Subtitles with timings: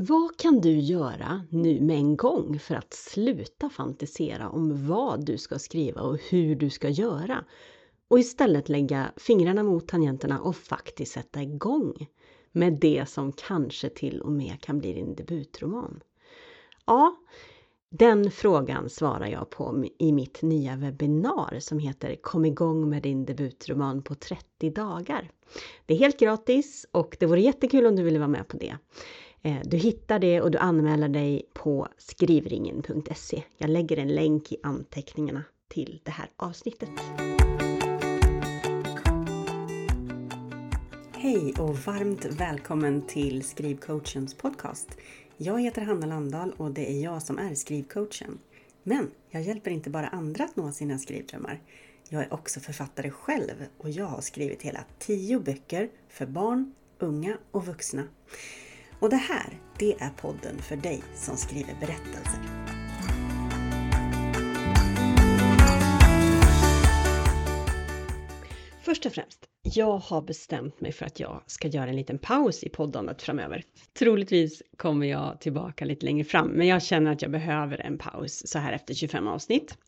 [0.00, 5.38] Vad kan du göra nu med en gång för att sluta fantisera om vad du
[5.38, 7.44] ska skriva och hur du ska göra?
[8.08, 12.06] Och istället lägga fingrarna mot tangenterna och faktiskt sätta igång
[12.52, 16.00] med det som kanske till och med kan bli din debutroman.
[16.86, 17.16] Ja,
[17.90, 23.24] den frågan svarar jag på i mitt nya webbinar som heter Kom igång med din
[23.24, 25.30] debutroman på 30 dagar.
[25.86, 28.76] Det är helt gratis och det vore jättekul om du ville vara med på det.
[29.42, 33.42] Eh, du hittar det och du anmäler dig på skrivringen.se.
[33.56, 36.90] Jag lägger en länk i anteckningarna till det här avsnittet.
[41.12, 44.88] Hej och varmt välkommen till Skrivcoachens podcast.
[45.36, 48.38] Jag heter Hanna Landahl och det är jag som är skrivcoachen.
[48.82, 51.62] Men jag hjälper inte bara andra att nå sina skrivdrömmar.
[52.08, 57.38] Jag är också författare själv och jag har skrivit hela tio böcker för barn, unga
[57.50, 58.04] och vuxna.
[59.00, 62.40] Och det här, det är podden för dig som skriver berättelser.
[68.82, 72.64] Först och främst, jag har bestämt mig för att jag ska göra en liten paus
[72.64, 73.64] i poddandet framöver.
[73.98, 78.42] Troligtvis kommer jag tillbaka lite längre fram, men jag känner att jag behöver en paus
[78.46, 79.78] så här efter 25 avsnitt.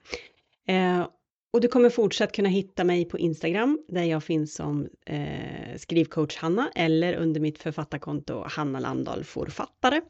[0.68, 1.06] Eh,
[1.50, 6.36] och du kommer fortsatt kunna hitta mig på Instagram där jag finns som eh, skrivcoach
[6.36, 10.00] Hanna eller under mitt författarkonto Hanna Landahl författare.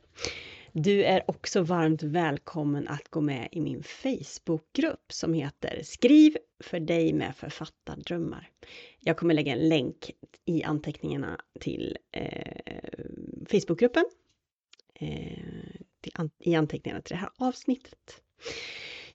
[0.72, 6.80] Du är också varmt välkommen att gå med i min Facebookgrupp som heter Skriv för
[6.80, 8.50] dig med författardrömmar.
[9.00, 10.11] Jag kommer lägga en länk
[10.44, 13.05] i anteckningarna till eh,
[13.50, 14.05] Facebookgruppen
[14.94, 15.38] eh,
[16.00, 18.22] till an i anteckningarna till det här avsnittet.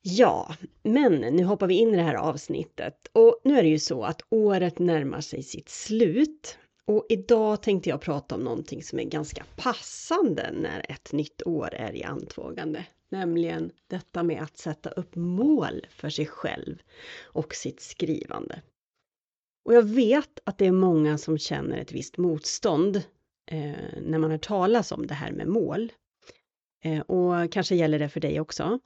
[0.07, 3.79] Ja, men nu hoppar vi in i det här avsnittet och nu är det ju
[3.79, 6.57] så att året närmar sig sitt slut.
[6.85, 11.73] Och idag tänkte jag prata om någonting som är ganska passande när ett nytt år
[11.73, 12.85] är i antågande.
[13.09, 16.77] Nämligen detta med att sätta upp mål för sig själv
[17.23, 18.61] och sitt skrivande.
[19.65, 22.95] Och jag vet att det är många som känner ett visst motstånd
[23.51, 25.91] eh, när man hör talas om det här med mål.
[26.83, 28.79] Eh, och kanske gäller det för dig också.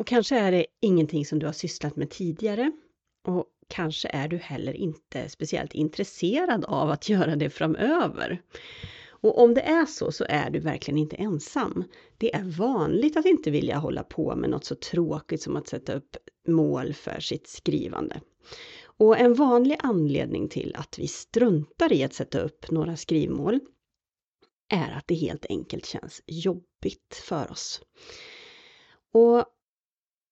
[0.00, 2.72] Och kanske är det ingenting som du har sysslat med tidigare.
[3.26, 8.42] Och kanske är du heller inte speciellt intresserad av att göra det framöver.
[9.08, 11.84] Och om det är så, så är du verkligen inte ensam.
[12.18, 15.94] Det är vanligt att inte vilja hålla på med något så tråkigt som att sätta
[15.94, 16.16] upp
[16.48, 18.20] mål för sitt skrivande.
[18.82, 23.60] Och en vanlig anledning till att vi struntar i att sätta upp några skrivmål
[24.68, 27.80] är att det helt enkelt känns jobbigt för oss.
[29.12, 29.44] Och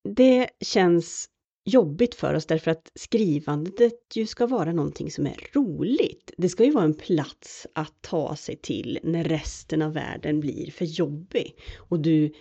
[0.04, 1.28] det känns
[1.64, 6.32] jobbigt för oss därför att skrivandet ju ska vara någonting som är roligt.
[6.36, 10.70] Det ska ju vara en plats att ta sig till när resten av världen blir
[10.70, 11.54] för jobbig.
[11.78, 12.32] Och du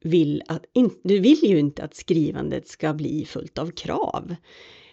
[0.00, 0.64] vill, att,
[1.02, 4.34] du vill ju inte att skrivandet ska bli fullt av krav.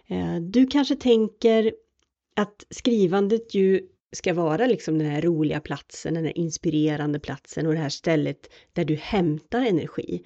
[0.07, 1.73] Eh, du kanske tänker
[2.35, 7.73] att skrivandet ju ska vara liksom den här roliga platsen, den här inspirerande platsen och
[7.73, 10.23] det här stället där du hämtar energi.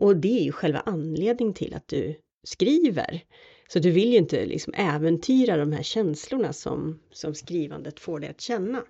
[0.00, 3.20] Och det är ju själva anledningen till att du skriver.
[3.68, 8.30] Så du vill ju inte liksom äventyra de här känslorna som, som skrivandet får dig
[8.30, 8.82] att känna.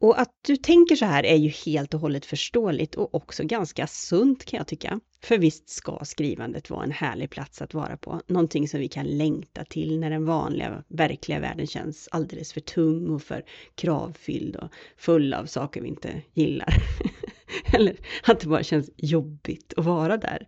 [0.00, 3.86] Och att du tänker så här är ju helt och hållet förståeligt och också ganska
[3.86, 5.00] sunt kan jag tycka.
[5.20, 8.20] För visst ska skrivandet vara en härlig plats att vara på.
[8.26, 13.10] Någonting som vi kan längta till när den vanliga, verkliga världen känns alldeles för tung
[13.10, 13.44] och för
[13.74, 16.74] kravfylld och full av saker vi inte gillar.
[17.72, 20.46] Eller att det bara känns jobbigt att vara där.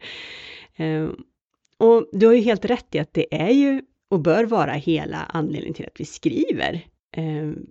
[0.76, 1.16] Ehm,
[1.78, 5.16] och du har ju helt rätt i att det är ju och bör vara hela
[5.16, 6.86] anledningen till att vi skriver.
[7.16, 7.66] Ehm,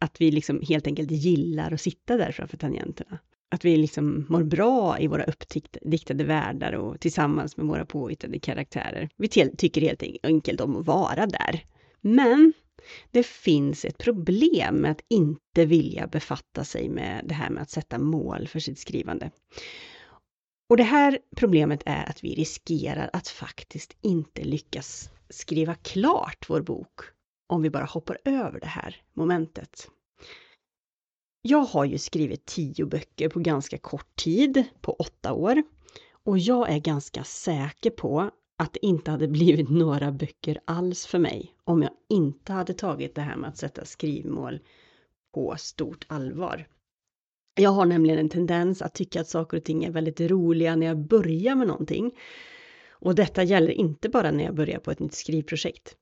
[0.00, 3.18] att vi liksom helt enkelt gillar att sitta där framför tangenterna.
[3.50, 9.08] Att vi liksom mår bra i våra uppdiktade världar och tillsammans med våra påhittade karaktärer.
[9.16, 11.64] Vi tycker helt enkelt om att vara där.
[12.00, 12.52] Men
[13.10, 17.70] det finns ett problem med att inte vilja befatta sig med det här med att
[17.70, 19.30] sätta mål för sitt skrivande.
[20.68, 26.60] Och det här problemet är att vi riskerar att faktiskt inte lyckas skriva klart vår
[26.60, 27.00] bok
[27.48, 29.88] om vi bara hoppar över det här momentet.
[31.42, 35.62] Jag har ju skrivit tio böcker på ganska kort tid, på åtta år.
[36.24, 38.30] Och jag är ganska säker på
[38.62, 43.14] att det inte hade blivit några böcker alls för mig om jag inte hade tagit
[43.14, 44.60] det här med att sätta skrivmål
[45.34, 46.66] på stort allvar.
[47.54, 50.86] Jag har nämligen en tendens att tycka att saker och ting är väldigt roliga när
[50.86, 52.12] jag börjar med någonting.
[52.90, 55.96] Och detta gäller inte bara när jag börjar på ett nytt skrivprojekt.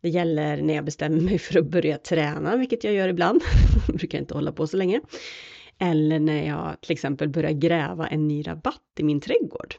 [0.00, 3.42] Det gäller när jag bestämmer mig för att börja träna, vilket jag gör ibland.
[3.86, 5.00] jag brukar inte hålla på så länge.
[5.78, 9.76] Eller när jag till exempel börjar gräva en ny rabatt i min trädgård.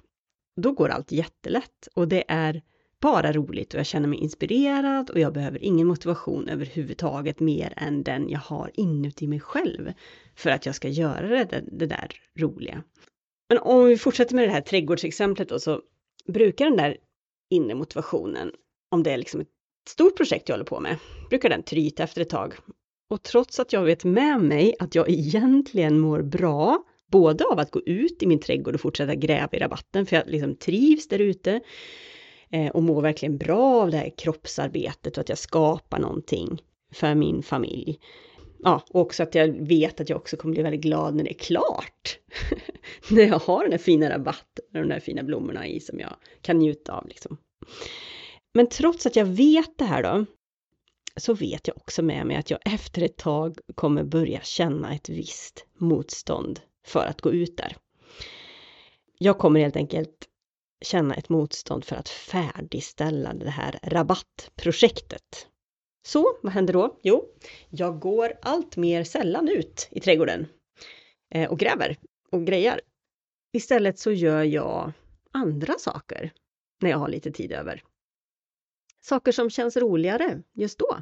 [0.61, 2.61] Då går allt jättelätt och det är
[3.01, 8.03] bara roligt och jag känner mig inspirerad och jag behöver ingen motivation överhuvudtaget mer än
[8.03, 9.93] den jag har inuti mig själv
[10.35, 12.83] för att jag ska göra det, det där roliga.
[13.49, 15.81] Men om vi fortsätter med det här trädgårdsexemplet då så
[16.27, 16.97] brukar den där
[17.49, 18.51] inre motivationen,
[18.91, 19.47] om det är liksom ett
[19.89, 20.97] stort projekt jag håller på med,
[21.29, 22.53] brukar den tryta efter ett tag.
[23.09, 27.71] Och trots att jag vet med mig att jag egentligen mår bra, både av att
[27.71, 31.19] gå ut i min trädgård och fortsätta gräva i rabatten, för jag liksom trivs där
[31.19, 31.61] ute
[32.49, 36.61] eh, och mår verkligen bra av det här kroppsarbetet och att jag skapar någonting
[36.93, 37.99] för min familj.
[38.59, 41.31] Ja, och också att jag vet att jag också kommer bli väldigt glad när det
[41.31, 42.19] är klart.
[43.09, 46.15] när jag har den här fina rabatten och de där fina blommorna i som jag
[46.41, 47.37] kan njuta av liksom.
[48.53, 50.25] Men trots att jag vet det här då,
[51.15, 55.09] så vet jag också med mig att jag efter ett tag kommer börja känna ett
[55.09, 57.75] visst motstånd för att gå ut där.
[59.17, 60.27] Jag kommer helt enkelt
[60.81, 65.47] känna ett motstånd för att färdigställa det här rabattprojektet.
[66.07, 66.99] Så vad händer då?
[67.01, 67.25] Jo,
[67.69, 70.47] jag går allt mer sällan ut i trädgården
[71.29, 71.97] eh, och gräver
[72.31, 72.81] och grejar.
[73.53, 74.91] Istället så gör jag
[75.31, 76.31] andra saker
[76.81, 77.83] när jag har lite tid över.
[79.01, 80.97] Saker som känns roligare just då.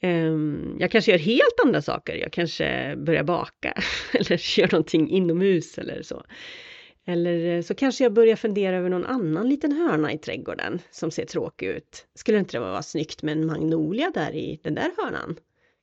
[0.00, 2.14] Ehm, jag kanske gör helt andra saker.
[2.14, 3.74] Jag kanske börjar baka
[4.12, 6.22] eller gör någonting inomhus eller så.
[7.06, 11.10] Eller eh, så kanske jag börjar fundera över någon annan liten hörna i trädgården som
[11.10, 12.06] ser tråkig ut.
[12.14, 15.36] Skulle inte det vara snyggt med en magnolia där i den där hörnan?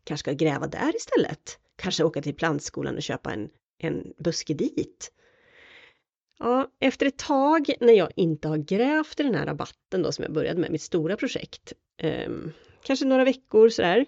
[0.03, 1.59] Kanske ska gräva där istället?
[1.75, 5.11] Kanske åka till plantskolan och köpa en, en buske dit?
[6.39, 10.23] Ja, efter ett tag när jag inte har grävt i den här rabatten då som
[10.23, 12.29] jag började med, mitt stora projekt, eh,
[12.87, 14.05] kanske några veckor sådär,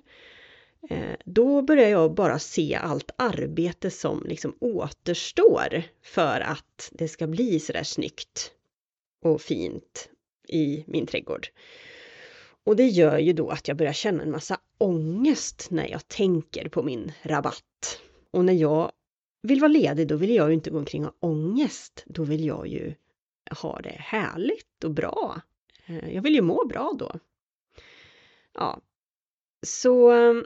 [0.90, 7.28] eh, då börjar jag bara se allt arbete som liksom återstår för att det ska
[7.28, 8.52] bli sådär snyggt
[9.22, 10.10] och fint
[10.48, 11.48] i min trädgård.
[12.64, 16.70] Och det gör ju då att jag börjar känna en massa ångest när jag tänker
[16.70, 18.02] på min rabatt.
[18.32, 18.92] Och när jag
[19.42, 22.04] vill vara ledig, då vill jag ju inte gå omkring och ha ångest.
[22.06, 22.94] Då vill jag ju
[23.62, 25.42] ha det härligt och bra.
[25.86, 27.20] Eh, jag vill ju må bra då.
[28.54, 28.82] Ja,
[29.66, 30.46] så ehm,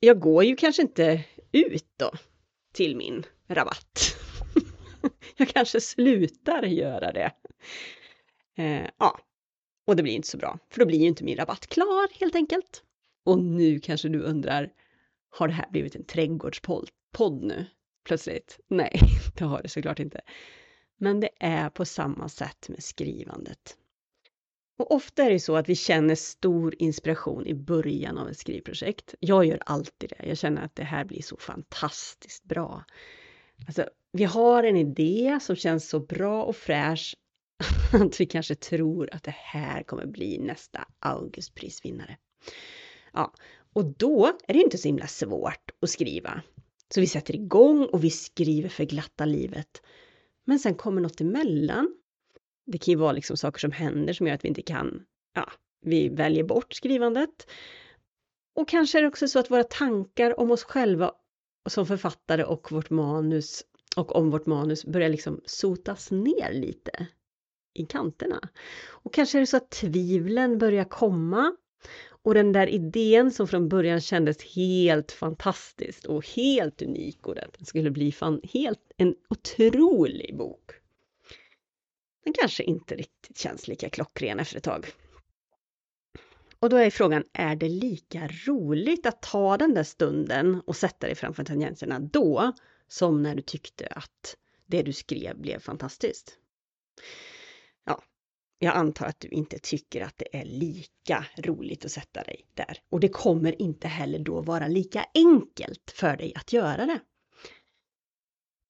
[0.00, 2.12] jag går ju kanske inte ut då
[2.72, 4.16] till min rabatt.
[5.36, 7.32] jag kanske slutar göra det.
[8.56, 9.20] Eh, ja,
[9.86, 12.34] och det blir inte så bra, för då blir ju inte min rabatt klar helt
[12.34, 12.82] enkelt.
[13.24, 14.72] Och nu kanske du undrar,
[15.30, 17.66] har det här blivit en trädgårdspodd nu?
[18.06, 18.60] plötsligt.
[18.68, 19.00] Nej,
[19.36, 20.20] det har det såklart inte.
[20.96, 23.76] Men det är på samma sätt med skrivandet.
[24.78, 29.14] Och ofta är det så att vi känner stor inspiration i början av ett skrivprojekt.
[29.20, 30.28] Jag gör alltid det.
[30.28, 32.84] Jag känner att det här blir så fantastiskt bra.
[33.66, 37.16] Alltså, vi har en idé som känns så bra och fräsch
[37.90, 42.16] att vi kanske tror att det här kommer bli nästa Augustprisvinnare.
[43.12, 43.32] Ja,
[43.72, 46.42] och då är det inte så himla svårt att skriva.
[46.94, 49.82] Så vi sätter igång och vi skriver för glatta livet.
[50.44, 51.94] Men sen kommer något emellan.
[52.66, 55.02] Det kan ju vara liksom saker som händer som gör att vi inte kan,
[55.34, 57.50] ja, vi väljer bort skrivandet.
[58.54, 61.12] Och kanske är det också så att våra tankar om oss själva
[61.68, 63.64] som författare och vårt manus
[63.96, 67.06] och om vårt manus börjar liksom sotas ner lite
[67.74, 68.48] i kanterna.
[68.86, 71.56] Och kanske är det så att tvivlen börjar komma
[72.22, 77.52] och den där idén som från början kändes helt fantastisk och helt unik och att
[77.58, 80.70] den skulle bli fan helt en otrolig bok.
[82.26, 84.86] Den kanske inte riktigt känns lika klockren efter ett tag.
[86.58, 91.06] Och då är frågan, är det lika roligt att ta den där stunden och sätta
[91.06, 92.52] dig framför tangenterna då
[92.88, 96.38] som när du tyckte att det du skrev blev fantastiskt?
[97.84, 98.02] Ja,
[98.58, 102.78] jag antar att du inte tycker att det är lika roligt att sätta dig där.
[102.88, 107.00] Och det kommer inte heller då vara lika enkelt för dig att göra det.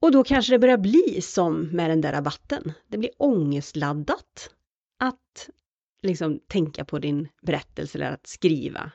[0.01, 2.73] Och då kanske det börjar bli som med den där rabatten.
[2.89, 4.51] Det blir ångestladdat
[4.99, 5.51] att
[6.03, 8.93] liksom tänka på din berättelse eller att skriva.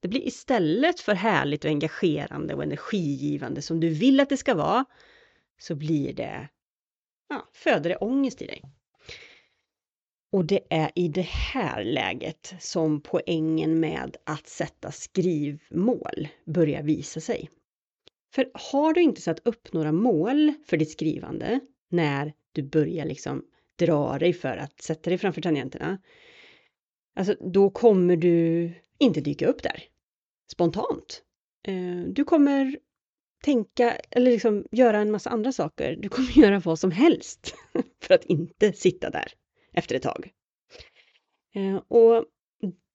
[0.00, 4.54] Det blir istället för härligt och engagerande och energigivande som du vill att det ska
[4.54, 4.84] vara,
[5.58, 6.48] så blir det,
[7.28, 8.62] ja, föder det ångest i dig.
[10.32, 17.20] Och det är i det här läget som poängen med att sätta skrivmål börjar visa
[17.20, 17.50] sig.
[18.34, 23.44] För har du inte satt upp några mål för ditt skrivande när du börjar liksom
[23.78, 25.98] dra dig för att sätta dig framför tangenterna,
[27.16, 29.82] alltså då kommer du inte dyka upp där
[30.52, 31.22] spontant.
[31.66, 32.78] Eh, du kommer
[33.44, 35.96] tänka eller liksom göra en massa andra saker.
[35.96, 37.54] Du kommer göra vad som helst
[38.02, 39.32] för att inte sitta där
[39.72, 40.30] efter ett tag.
[41.54, 42.24] Eh, och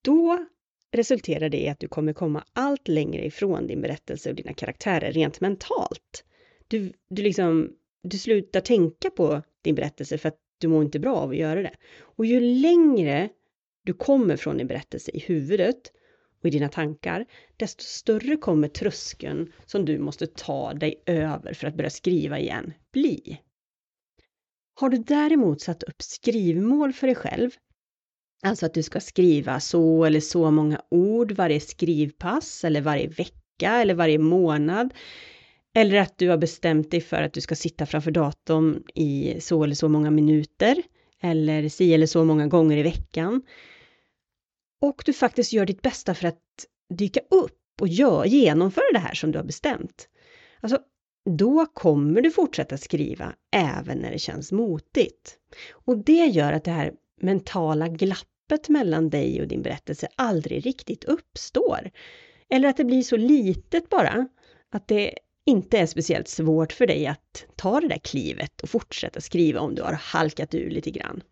[0.02, 0.46] då
[0.92, 5.12] resulterar det i att du kommer komma allt längre ifrån din berättelse och dina karaktärer
[5.12, 6.24] rent mentalt.
[6.68, 11.16] Du, du, liksom, du slutar tänka på din berättelse för att du mår inte bra
[11.16, 11.74] av att göra det.
[12.00, 13.28] Och ju längre
[13.84, 15.92] du kommer från din berättelse i huvudet
[16.40, 21.66] och i dina tankar, desto större kommer tröskeln som du måste ta dig över för
[21.66, 23.40] att börja skriva igen bli.
[24.74, 27.50] Har du däremot satt upp skrivmål för dig själv,
[28.42, 33.70] alltså att du ska skriva så eller så många ord varje skrivpass eller varje vecka
[33.70, 34.94] eller varje månad,
[35.74, 39.64] eller att du har bestämt dig för att du ska sitta framför datorn i så
[39.64, 40.82] eller så många minuter,
[41.22, 43.42] eller si eller så många gånger i veckan,
[44.80, 46.40] och du faktiskt gör ditt bästa för att
[46.94, 50.08] dyka upp och gör, genomföra det här som du har bestämt.
[50.60, 50.78] Alltså,
[51.30, 55.38] då kommer du fortsätta skriva även när det känns motigt.
[55.70, 56.92] Och det gör att det här
[57.22, 61.90] mentala glappet mellan dig och din berättelse aldrig riktigt uppstår.
[62.48, 64.28] Eller att det blir så litet bara,
[64.70, 65.14] att det
[65.46, 69.74] inte är speciellt svårt för dig att ta det där klivet och fortsätta skriva om
[69.74, 71.22] du har halkat ur lite grann.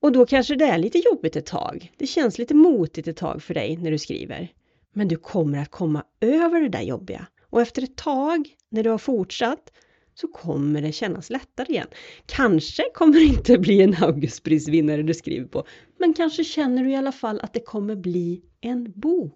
[0.00, 1.92] Och då kanske det är lite jobbigt ett tag.
[1.96, 4.52] Det känns lite motigt ett tag för dig när du skriver.
[4.92, 7.26] Men du kommer att komma över det där jobbiga.
[7.50, 9.72] Och efter ett tag, när du har fortsatt,
[10.20, 11.86] så kommer det kännas lättare igen.
[12.26, 15.64] Kanske kommer det inte bli en Augustprisvinnare du skriver på,
[15.98, 19.34] men kanske känner du i alla fall att det kommer bli en bok.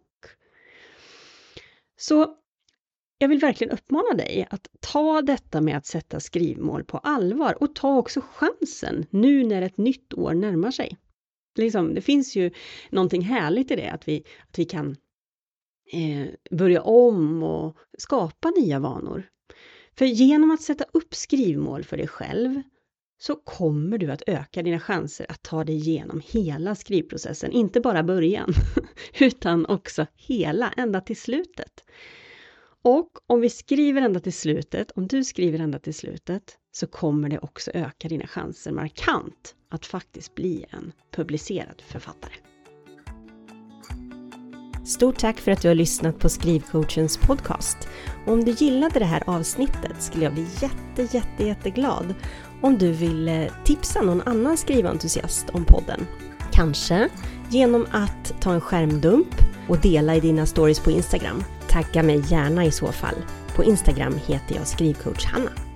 [1.98, 2.36] Så
[3.18, 7.74] jag vill verkligen uppmana dig att ta detta med att sätta skrivmål på allvar och
[7.74, 10.96] ta också chansen nu när ett nytt år närmar sig.
[11.58, 12.50] Liksom, det finns ju
[12.90, 14.96] någonting härligt i det, att vi, att vi kan
[15.92, 19.28] eh, börja om och skapa nya vanor.
[19.96, 22.62] För genom att sätta upp skrivmål för dig själv
[23.18, 28.02] så kommer du att öka dina chanser att ta dig igenom hela skrivprocessen, inte bara
[28.02, 28.54] början,
[29.20, 31.84] utan också hela, ända till slutet.
[32.82, 37.28] Och om vi skriver ända till slutet, om du skriver ända till slutet, så kommer
[37.28, 42.34] det också öka dina chanser markant att faktiskt bli en publicerad författare.
[44.84, 47.88] Stort tack för att du har lyssnat på Skrivcoachens podcast.
[48.26, 52.14] Om du gillade det här avsnittet skulle jag bli jätte, jätte, jätteglad
[52.60, 56.06] om du vill tipsa någon annan skriventusiast om podden.
[56.52, 57.08] Kanske
[57.50, 59.34] genom att ta en skärmdump
[59.68, 61.44] och dela i dina stories på Instagram.
[61.68, 63.16] Tagga mig gärna i så fall.
[63.56, 65.71] På Instagram heter jag skrivcoach Hanna.